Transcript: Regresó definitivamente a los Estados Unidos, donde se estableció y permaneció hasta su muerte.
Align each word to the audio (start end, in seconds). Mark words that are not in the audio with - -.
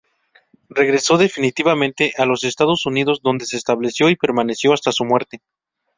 Regresó 0.69 1.19
definitivamente 1.19 2.11
a 2.17 2.25
los 2.25 2.43
Estados 2.43 2.87
Unidos, 2.87 3.19
donde 3.21 3.45
se 3.45 3.57
estableció 3.57 4.09
y 4.09 4.15
permaneció 4.15 4.73
hasta 4.73 4.91
su 4.91 5.05
muerte. 5.05 5.43